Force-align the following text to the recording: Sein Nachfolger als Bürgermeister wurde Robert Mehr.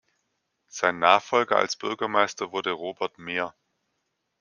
Sein 0.67 0.97
Nachfolger 0.97 1.57
als 1.57 1.75
Bürgermeister 1.75 2.51
wurde 2.51 2.71
Robert 2.71 3.19
Mehr. 3.19 3.53